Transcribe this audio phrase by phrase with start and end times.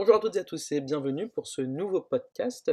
[0.00, 2.72] Bonjour à toutes et à tous et bienvenue pour ce nouveau podcast,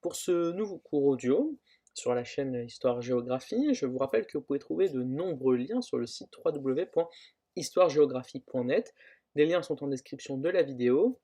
[0.00, 1.54] pour ce nouveau cours audio
[1.92, 3.74] sur la chaîne Histoire Géographie.
[3.74, 8.94] Je vous rappelle que vous pouvez trouver de nombreux liens sur le site www.histoiregéographie.net.
[9.34, 11.20] Les liens sont en description de la vidéo,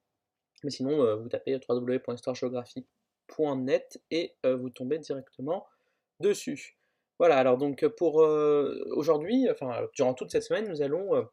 [0.64, 5.66] mais sinon euh, vous tapez www.histoiregéographie.net et euh, vous tombez directement
[6.20, 6.76] dessus.
[7.18, 11.26] Voilà, alors donc pour euh, aujourd'hui, enfin durant toute cette semaine, nous allons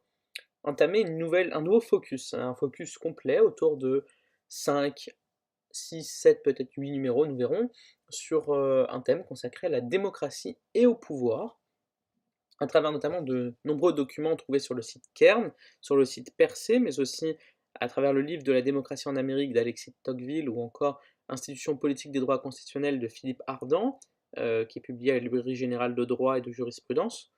[0.66, 4.04] entamer une nouvelle, un nouveau focus, un focus complet autour de
[4.48, 5.10] 5,
[5.70, 7.70] 6, 7, peut-être 8 numéros, nous verrons,
[8.10, 11.58] sur euh, un thème consacré à la démocratie et au pouvoir,
[12.60, 16.78] à travers notamment de nombreux documents trouvés sur le site Kern, sur le site Percé,
[16.78, 17.36] mais aussi
[17.78, 22.12] à travers le livre de la démocratie en Amérique d'Alexis Tocqueville ou encore Institution politique
[22.12, 23.98] des droits constitutionnels de Philippe Ardant,
[24.38, 27.32] euh, qui est publié à la Librairie générale de droit et de jurisprudence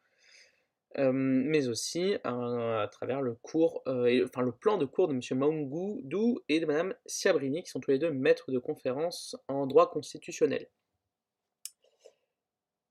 [0.97, 5.39] mais aussi à, travers le cours, enfin le plan de cours de M.
[5.39, 9.91] Maungoudou et de Mme Siabrini, qui sont tous les deux maîtres de conférences en droit
[9.91, 10.69] constitutionnel.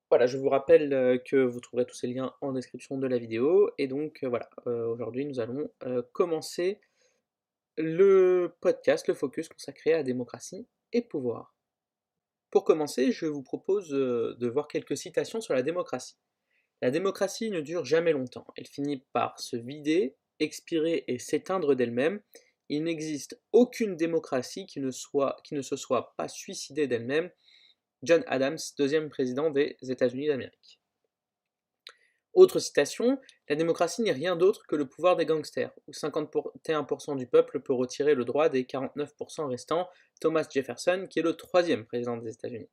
[0.10, 3.72] Voilà, je vous rappelle que vous trouverez tous ces liens en description de la vidéo,
[3.78, 5.70] et donc voilà, aujourd'hui nous allons
[6.14, 6.80] commencer
[7.78, 11.56] le podcast, le focus consacré à démocratie et pouvoir.
[12.50, 16.16] Pour commencer, je vous propose de voir quelques citations sur la démocratie.
[16.82, 22.22] La démocratie ne dure jamais longtemps, elle finit par se vider, expirer et s'éteindre d'elle-même.
[22.70, 27.32] Il n'existe aucune démocratie qui ne, se soit pas suicidée d'elle-même.
[28.04, 30.80] John Adams, deuxième président des États-Unis d'Amérique.
[32.38, 33.20] Autre citation,
[33.50, 37.74] la démocratie n'est rien d'autre que le pouvoir des gangsters, où 51% du peuple peut
[37.74, 39.90] retirer le droit des 49% restants,
[40.22, 42.70] Thomas Jefferson, qui est le troisième président des États-Unis.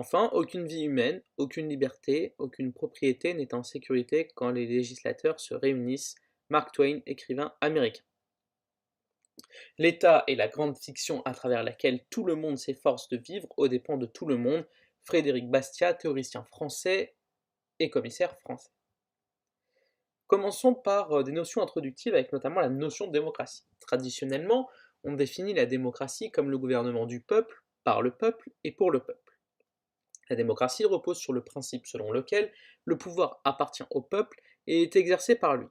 [0.00, 5.54] Enfin, aucune vie humaine, aucune liberté, aucune propriété n'est en sécurité quand les législateurs se
[5.54, 6.14] réunissent.
[6.50, 8.04] Mark Twain, écrivain américain.
[9.76, 13.66] L'État est la grande fiction à travers laquelle tout le monde s'efforce de vivre aux
[13.66, 14.64] dépens de tout le monde.
[15.02, 17.16] Frédéric Bastiat, théoricien français
[17.80, 18.70] et commissaire français.
[20.28, 23.64] Commençons par euh, des notions introductives avec notamment la notion de démocratie.
[23.80, 24.68] Traditionnellement,
[25.02, 29.00] on définit la démocratie comme le gouvernement du peuple, par le peuple et pour le
[29.00, 29.27] peuple.
[30.30, 32.52] La démocratie repose sur le principe selon lequel
[32.84, 35.66] le pouvoir appartient au peuple et est exercé par lui.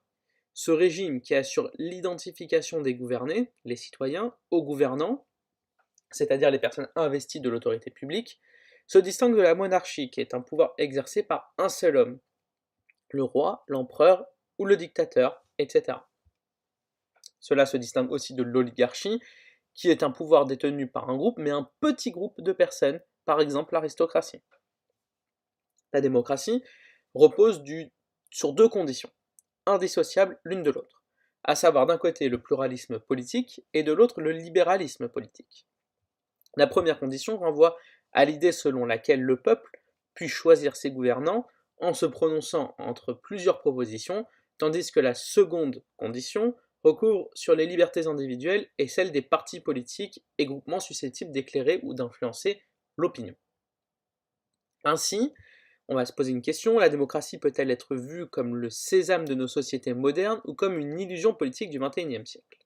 [0.53, 5.27] Ce régime qui assure l'identification des gouvernés, les citoyens, aux gouvernants,
[6.09, 8.39] c'est-à-dire les personnes investies de l'autorité publique,
[8.87, 12.19] se distingue de la monarchie qui est un pouvoir exercé par un seul homme,
[13.09, 14.25] le roi, l'empereur
[14.57, 15.99] ou le dictateur, etc.
[17.39, 19.21] Cela se distingue aussi de l'oligarchie,
[19.73, 23.41] qui est un pouvoir détenu par un groupe, mais un petit groupe de personnes par
[23.41, 24.41] exemple l'aristocratie.
[25.91, 26.63] La démocratie
[27.13, 27.61] repose
[28.31, 29.11] sur deux conditions,
[29.65, 31.03] indissociables l'une de l'autre,
[31.43, 35.67] à savoir d'un côté le pluralisme politique et de l'autre le libéralisme politique.
[36.55, 37.77] La première condition renvoie
[38.13, 39.83] à l'idée selon laquelle le peuple
[40.13, 41.45] puisse choisir ses gouvernants
[41.81, 44.25] en se prononçant entre plusieurs propositions,
[44.57, 50.23] tandis que la seconde condition recouvre sur les libertés individuelles et celles des partis politiques
[50.37, 52.61] et groupements susceptibles d'éclairer ou d'influencer
[52.97, 53.35] l'opinion.
[54.83, 55.33] Ainsi,
[55.87, 59.33] on va se poser une question, la démocratie peut-elle être vue comme le sésame de
[59.33, 62.59] nos sociétés modernes ou comme une illusion politique du XXIe siècle?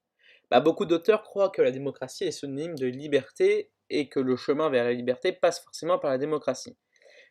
[0.50, 4.70] Bah, Beaucoup d'auteurs croient que la démocratie est synonyme de liberté et que le chemin
[4.70, 6.75] vers la liberté passe forcément par la démocratie.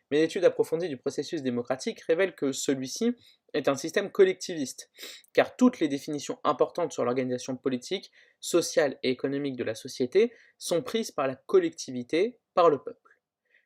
[0.09, 3.15] Mais l'étude approfondie du processus démocratique révèle que celui-ci
[3.53, 4.91] est un système collectiviste,
[5.33, 8.11] car toutes les définitions importantes sur l'organisation politique,
[8.41, 13.17] sociale et économique de la société sont prises par la collectivité, par le peuple.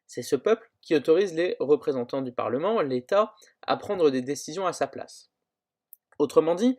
[0.08, 4.74] C'est ce peuple qui autorise les représentants du Parlement, l'État, à prendre des décisions à
[4.74, 5.32] sa place.
[6.20, 6.78] Autrement dit,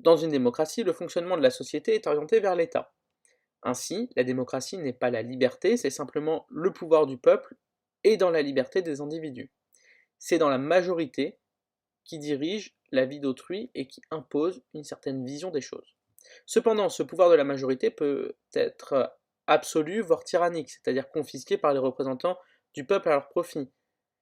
[0.00, 2.92] dans une démocratie, le fonctionnement de la société est orienté vers l'État.
[3.62, 7.56] Ainsi, la démocratie n'est pas la liberté, c'est simplement le pouvoir du peuple
[8.04, 9.50] et dans la liberté des individus.
[10.18, 11.38] C'est dans la majorité
[12.04, 15.96] qui dirige la vie d'autrui et qui impose une certaine vision des choses.
[16.44, 19.12] Cependant, ce pouvoir de la majorité peut être
[19.46, 22.38] absolu, voire tyrannique, c'est-à-dire confisqué par les représentants
[22.74, 23.70] du peuple à leur profit.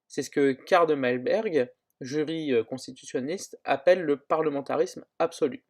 [0.08, 5.64] C'est ce que Karl de Malberg, jury euh, constitutionniste, appelle le parlementarisme absolu.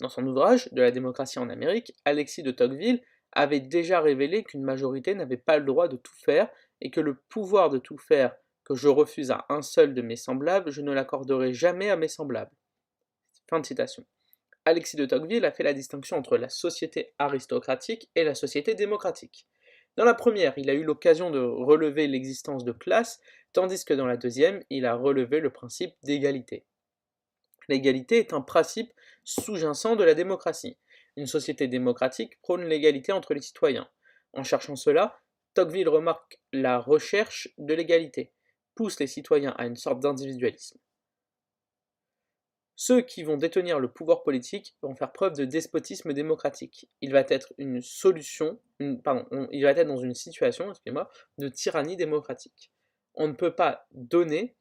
[0.00, 3.02] Dans son ouvrage De la démocratie en Amérique, Alexis de Tocqueville
[3.32, 6.48] avait déjà révélé qu'une majorité n'avait pas le droit de tout faire
[6.80, 8.34] et que le pouvoir de tout faire
[8.64, 12.08] que je refuse à un seul de mes semblables, je ne l'accorderai jamais à mes
[12.08, 12.52] semblables.
[13.48, 14.04] Fin de citation.
[14.64, 19.46] Alexis de Tocqueville a fait la distinction entre la société aristocratique et la société démocratique.
[19.96, 23.20] Dans la première, il a eu l'occasion de relever l'existence de classe,
[23.52, 26.64] tandis que dans la deuxième, il a relevé le principe d'égalité.
[27.68, 28.92] L'égalité est un principe
[29.24, 30.78] sous-jacent de la démocratie.
[31.16, 33.88] Une société démocratique prône l'égalité entre les citoyens.
[34.32, 35.20] En cherchant cela,
[35.54, 38.32] Tocqueville remarque la recherche de l'égalité,
[38.74, 40.78] pousse les citoyens à une sorte d'individualisme.
[42.84, 46.90] Ceux qui vont détenir le pouvoir politique vont faire preuve de despotisme démocratique.
[47.00, 51.08] Il va être une solution, il va être dans une situation, excusez-moi,
[51.38, 52.72] de tyrannie démocratique.
[53.14, 54.56] On ne peut pas donner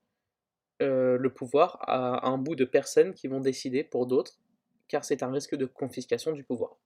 [0.83, 4.39] euh, le pouvoir à un bout de personnes qui vont décider pour d'autres,
[4.87, 6.77] car c'est un risque de confiscation du pouvoir.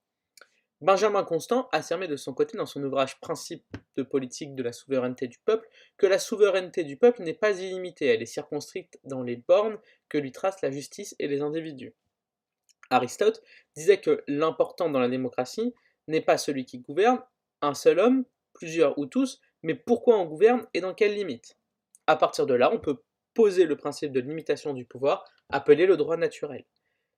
[0.81, 5.27] Benjamin Constant affirmait de son côté dans son ouvrage Principe de politique de la souveraineté
[5.27, 9.38] du peuple que la souveraineté du peuple n'est pas illimitée, elle est circonscrite dans les
[9.38, 9.80] bornes
[10.10, 11.94] que lui tracent la justice et les individus.
[12.89, 13.42] Aristote
[13.75, 15.74] disait que l'important dans la démocratie
[16.07, 17.22] n'est pas celui qui gouverne,
[17.62, 21.57] un seul homme, plusieurs ou tous, mais pourquoi on gouverne et dans quelles limites.
[22.06, 23.01] À partir de là, on peut
[23.33, 26.66] poser le principe de limitation du pouvoir, appelé le droit naturel.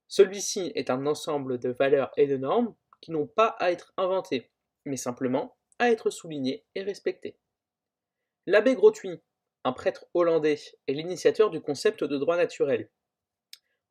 [0.08, 4.52] Celui-ci est un ensemble de valeurs et de normes qui n'ont pas à être inventés,
[4.86, 7.38] mais simplement à être soulignés et respectés.
[8.46, 9.22] L'abbé Grothuit,
[9.64, 12.90] un prêtre hollandais, est l'initiateur du concept de droit naturel.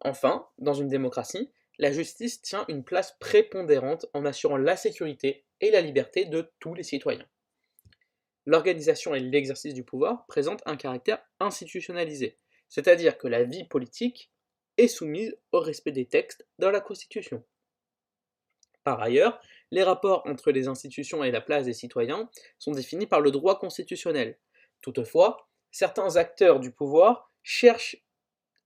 [0.00, 5.70] Enfin, dans une démocratie, la justice tient une place prépondérante en assurant la sécurité et
[5.70, 7.26] la liberté de tous les citoyens.
[8.46, 12.38] L'organisation et l'exercice du pouvoir présentent un caractère institutionnalisé,
[12.68, 14.30] c'est-à-dire que la vie politique
[14.78, 17.44] est soumise au respect des textes dans la Constitution.
[18.86, 19.40] Par ailleurs,
[19.72, 23.58] les rapports entre les institutions et la place des citoyens sont définis par le droit
[23.58, 24.38] constitutionnel.
[24.80, 27.96] Toutefois, certains acteurs du pouvoir cherchent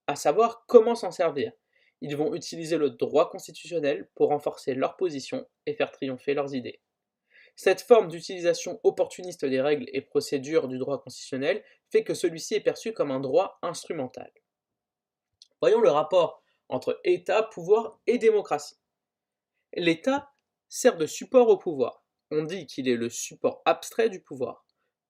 [0.06, 1.52] à savoir comment s'en servir.
[2.02, 6.82] Ils vont utiliser le droit constitutionnel pour renforcer leur position et faire triompher leurs idées.
[7.56, 12.60] Cette forme d'utilisation opportuniste des règles et procédures du droit constitutionnel fait que celui-ci est
[12.60, 14.30] perçu comme un droit instrumental.
[15.62, 18.76] Voyons le rapport entre État, pouvoir et démocratie.
[19.74, 20.32] L'État
[20.68, 22.04] sert de support au pouvoir.
[22.32, 24.66] On dit qu'il est le support abstrait du pouvoir.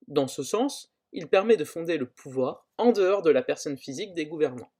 [0.06, 4.14] Dans ce sens, il permet de fonder le pouvoir en dehors de la personne physique
[4.14, 4.70] des gouvernants.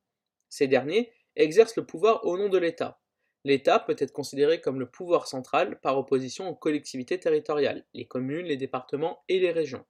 [0.49, 3.00] Ces derniers exercent le pouvoir au nom de l'État.
[3.44, 8.47] L'État peut être considéré comme le pouvoir central par opposition aux collectivités territoriales, les communes,
[8.47, 9.87] les départements et les régions.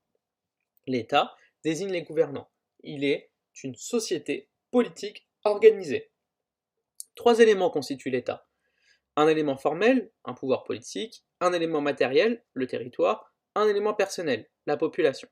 [0.87, 1.35] L'État
[1.65, 2.51] désigne les gouvernants.
[2.85, 3.33] Il est
[3.65, 6.13] une société politique organisée.
[7.17, 8.50] Trois éléments constituent l'État
[9.21, 14.79] un élément formel, un pouvoir politique, un élément matériel, le territoire, un élément personnel, la
[14.79, 15.29] population.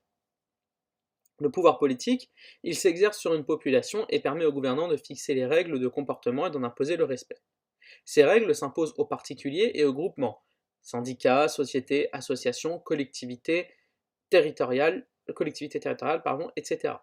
[1.41, 2.31] Le pouvoir politique,
[2.65, 6.49] il s'exerce sur une population et permet aux gouvernants de fixer les règles de comportement
[6.49, 7.39] et d'en imposer le respect.
[8.05, 10.43] Ces règles s'imposent aux particuliers et aux groupements,
[10.83, 13.69] syndicats, sociétés, associations, collectivités
[14.29, 16.95] territoriales, collectivités territoriales pardon, etc.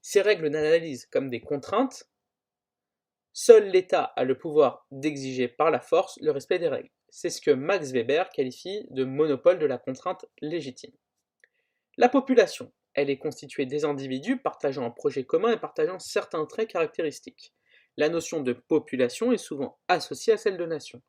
[0.00, 2.08] Ces règles n'analysent comme des contraintes
[3.36, 6.90] Seul l'État a le pouvoir d'exiger par la force le respect des règles.
[7.08, 10.92] C'est ce que Max Weber qualifie de monopole de la contrainte légitime.
[11.96, 16.70] La population, elle est constituée des individus partageant un projet commun et partageant certains traits
[16.70, 17.52] caractéristiques.
[17.96, 21.02] La notion de population est souvent associée à celle de nation.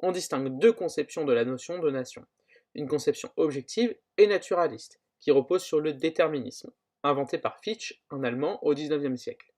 [0.00, 2.26] On distingue deux conceptions de la notion de nation.
[2.74, 6.72] Une conception objective et naturaliste, qui repose sur le déterminisme,
[7.02, 9.49] inventé par Fichte, un Allemand, au XIXe siècle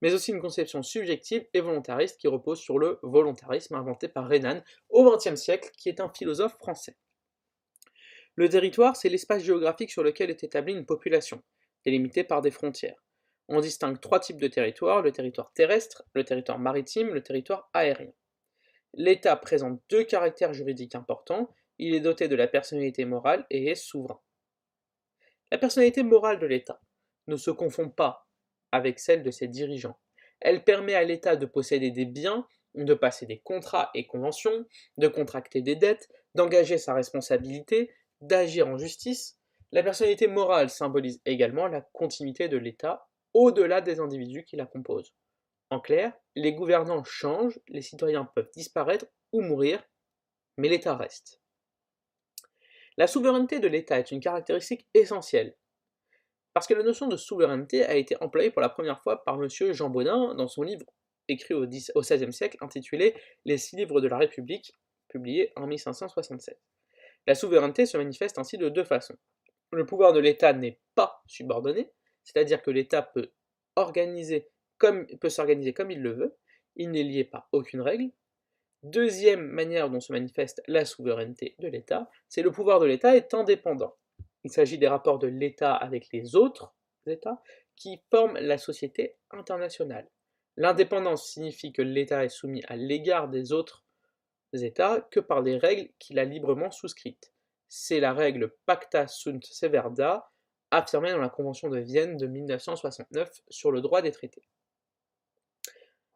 [0.00, 4.62] mais aussi une conception subjective et volontariste qui repose sur le volontarisme inventé par Renan
[4.88, 6.96] au XXe siècle, qui est un philosophe français.
[8.36, 11.42] Le territoire, c'est l'espace géographique sur lequel est établie une population,
[11.84, 13.04] délimitée par des frontières.
[13.48, 18.12] On distingue trois types de territoires, le territoire terrestre, le territoire maritime, le territoire aérien.
[18.94, 23.74] L'État présente deux caractères juridiques importants, il est doté de la personnalité morale et est
[23.74, 24.20] souverain.
[25.50, 26.80] La personnalité morale de l'État
[27.26, 28.29] ne se confond pas
[28.72, 29.98] avec celle de ses dirigeants.
[30.40, 35.08] Elle permet à l'État de posséder des biens, de passer des contrats et conventions, de
[35.08, 39.38] contracter des dettes, d'engager sa responsabilité, d'agir en justice.
[39.72, 45.14] La personnalité morale symbolise également la continuité de l'État au-delà des individus qui la composent.
[45.70, 49.82] En clair, les gouvernants changent, les citoyens peuvent disparaître ou mourir,
[50.56, 51.40] mais l'État reste.
[52.96, 55.56] La souveraineté de l'État est une caractéristique essentielle.
[56.52, 59.48] Parce que la notion de souveraineté a été employée pour la première fois par M.
[59.72, 60.84] Jean Baudin dans son livre
[61.28, 63.14] écrit au, XVIe siècle intitulé
[63.44, 64.74] Les six livres de la République,
[65.08, 66.58] publié en 1567.
[67.26, 69.16] La souveraineté se manifeste ainsi de deux façons.
[69.72, 71.92] Le pouvoir de l'État n'est pas subordonné,
[72.24, 73.30] c'est-à-dire que l'État peut
[75.20, 76.36] peut s'organiser comme il le veut,
[76.76, 78.10] il n'est lié par aucune règle.
[78.82, 83.34] Deuxième manière dont se manifeste la souveraineté de l'État, c'est le pouvoir de l'État est
[83.34, 83.94] indépendant.
[84.44, 86.74] Il s'agit des rapports de l'État avec les autres
[87.06, 87.42] États
[87.76, 90.08] qui forment la société internationale.
[90.56, 93.84] L'indépendance signifie que l'État est soumis à l'égard des autres
[94.52, 97.32] États que par des règles qu'il a librement souscrites.
[97.68, 100.30] C'est la règle Pacta sunt severda,
[100.70, 104.42] affirmée dans la Convention de Vienne de 1969 sur le droit des traités.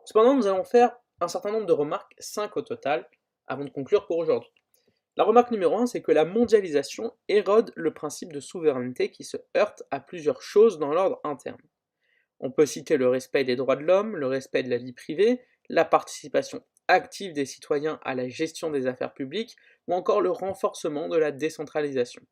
[0.04, 3.09] Cependant, nous allons faire un certain nombre de remarques, 5 au total,
[3.47, 4.52] avant de conclure pour aujourd'hui.
[5.16, 9.37] La remarque numéro 1, c'est que la mondialisation érode le principe de souveraineté qui se
[9.56, 11.61] heurte à plusieurs choses dans l'ordre interne.
[12.40, 15.40] On peut citer le respect des droits de l'homme, le respect de la vie privée,
[15.68, 19.56] la participation active des citoyens à la gestion des affaires publiques,
[19.87, 22.23] ou encore le renforcement de la décentralisation.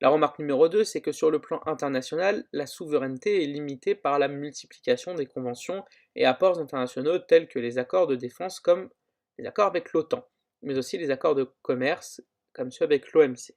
[0.00, 4.18] La remarque numéro 2, c'est que sur le plan international, la souveraineté est limitée par
[4.18, 5.84] la multiplication des conventions
[6.16, 8.90] et apports internationaux tels que les accords de défense comme
[9.38, 10.28] les accords avec l'OTAN,
[10.64, 12.20] mais aussi les accords de commerce
[12.52, 13.54] comme ceux avec l'OMC.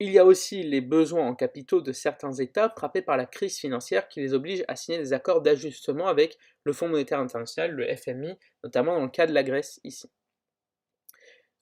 [0.00, 3.58] Il y a aussi les besoins en capitaux de certains États frappés par la crise
[3.58, 7.86] financière qui les oblige à signer des accords d'ajustement avec le Fonds monétaire international, le
[7.94, 10.10] FMI, notamment dans le cas de la Grèce ici.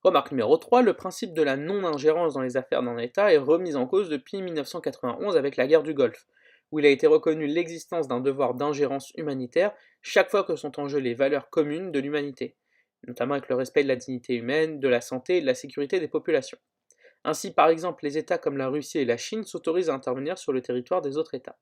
[0.02, 3.76] Remarque numéro 3, le principe de la non-ingérence dans les affaires d'un État est remis
[3.76, 6.26] en cause depuis 1991 avec la guerre du Golfe,
[6.70, 10.88] où il a été reconnu l'existence d'un devoir d'ingérence humanitaire chaque fois que sont en
[10.88, 12.56] jeu les valeurs communes de l'humanité,
[13.06, 16.00] notamment avec le respect de la dignité humaine, de la santé et de la sécurité
[16.00, 16.58] des populations.
[17.24, 20.52] Ainsi, par exemple, les États comme la Russie et la Chine s'autorisent à intervenir sur
[20.52, 21.56] le territoire des autres États.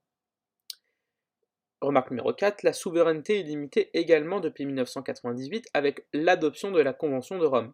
[1.83, 7.39] Remarque numéro 4, la souveraineté est limitée également depuis 1998 avec l'adoption de la Convention
[7.39, 7.73] de Rome,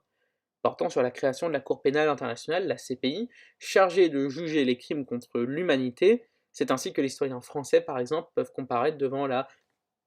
[0.63, 4.79] portant sur la création de la Cour pénale internationale, la CPI, chargée de juger les
[4.79, 6.29] crimes contre l'humanité.
[6.53, 9.49] C'est ainsi que les citoyens français, par exemple, peuvent comparaître devant la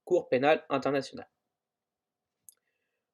[0.06, 1.30] Cour pénale internationale.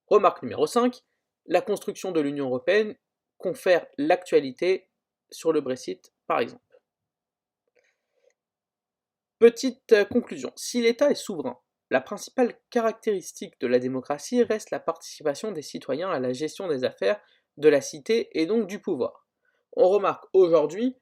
[0.08, 1.02] Remarque numéro 5,
[1.48, 2.96] la construction de l'Union européenne
[3.38, 4.90] confère l'actualité
[5.32, 6.62] sur le Brexit, par exemple.
[9.40, 11.60] Petite euh, conclusion, si l'État est souverain,
[11.92, 16.84] la principale caractéristique de la démocratie reste la participation des citoyens à la gestion des
[16.84, 17.20] affaires
[17.58, 19.28] de la cité et donc du pouvoir.
[19.74, 20.98] On remarque aujourd'hui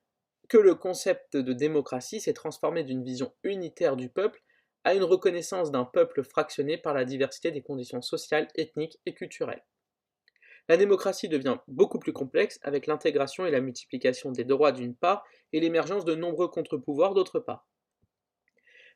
[0.50, 4.42] que le concept de démocratie s'est transformé d'une vision unitaire du peuple
[4.83, 9.63] à une reconnaissance d'un peuple fractionné par la diversité des conditions sociales, ethniques et culturelles.
[10.69, 15.25] La démocratie devient beaucoup plus complexe avec l'intégration et la multiplication des droits d'une part
[15.51, 17.67] et l'émergence de nombreux contre-pouvoirs d'autre part.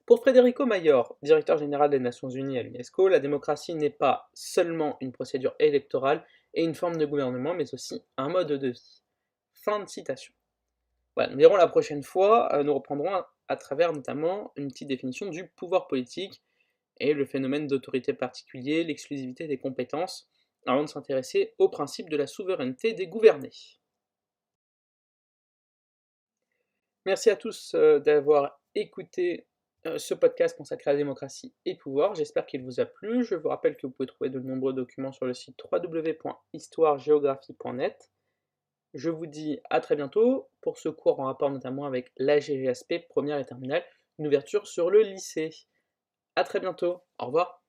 [0.06, 4.96] Pour Federico Mayor, directeur général des Nations Unies à l'UNESCO, la démocratie n'est pas seulement
[5.02, 9.04] une procédure électorale et une forme de gouvernement, mais aussi un mode de vie.
[9.52, 10.34] Fin de citation.
[11.18, 15.30] Voilà, nous verrons la prochaine fois, euh, nous reprendrons à travers notamment une petite définition
[15.30, 16.42] du pouvoir politique
[17.00, 20.30] et le phénomène d'autorité particulier, l'exclusivité des compétences,
[20.66, 23.54] avant de s'intéresser au principe de la souveraineté des gouvernés.
[27.06, 29.48] Merci à tous euh, d'avoir écouté
[29.86, 32.16] euh, ce podcast consacré à la démocratie et pouvoir.
[32.16, 33.24] J'espère qu'il vous a plu.
[33.24, 38.12] Je vous rappelle que vous pouvez trouver de nombreux documents sur le site www.histoiregéographie.net.
[38.98, 43.38] Je vous dis à très bientôt pour ce cours en rapport notamment avec l'AGGSP, première
[43.38, 43.86] et terminale,
[44.18, 45.52] une ouverture sur le lycée.
[46.36, 47.04] A très bientôt.
[47.20, 47.64] Au revoir.